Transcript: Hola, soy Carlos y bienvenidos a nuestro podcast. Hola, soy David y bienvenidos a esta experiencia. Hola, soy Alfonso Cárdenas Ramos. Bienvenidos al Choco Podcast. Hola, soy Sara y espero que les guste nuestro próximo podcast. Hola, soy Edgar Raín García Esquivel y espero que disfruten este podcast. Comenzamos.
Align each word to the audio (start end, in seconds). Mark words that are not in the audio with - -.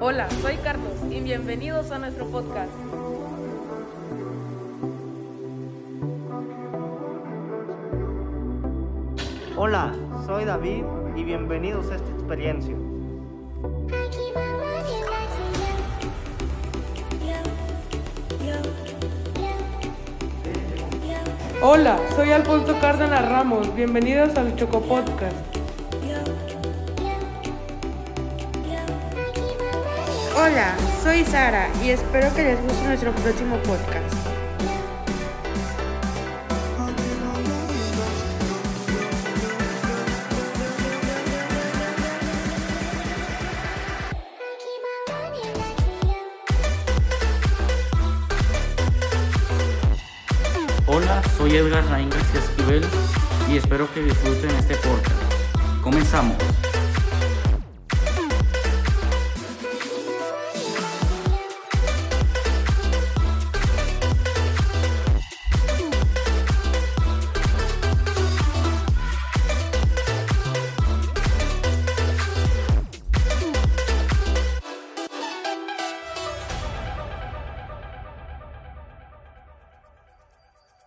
Hola, 0.00 0.28
soy 0.40 0.56
Carlos 0.58 0.92
y 1.10 1.20
bienvenidos 1.20 1.90
a 1.90 1.98
nuestro 1.98 2.26
podcast. 2.26 2.70
Hola, 9.56 9.94
soy 10.26 10.44
David 10.44 10.84
y 11.16 11.24
bienvenidos 11.24 11.90
a 11.90 11.96
esta 11.96 12.10
experiencia. 12.10 12.76
Hola, 21.64 21.96
soy 22.16 22.32
Alfonso 22.32 22.76
Cárdenas 22.80 23.28
Ramos. 23.28 23.72
Bienvenidos 23.76 24.36
al 24.36 24.56
Choco 24.56 24.80
Podcast. 24.80 25.36
Hola, 30.36 30.74
soy 31.04 31.24
Sara 31.24 31.68
y 31.84 31.90
espero 31.90 32.34
que 32.34 32.42
les 32.42 32.60
guste 32.60 32.84
nuestro 32.84 33.12
próximo 33.12 33.58
podcast. 33.58 34.31
Hola, 50.86 51.22
soy 51.38 51.54
Edgar 51.54 51.84
Raín 51.86 52.10
García 52.10 52.40
Esquivel 52.40 52.84
y 53.48 53.56
espero 53.56 53.88
que 53.94 54.02
disfruten 54.02 54.50
este 54.50 54.74
podcast. 54.76 55.16
Comenzamos. 55.80 56.36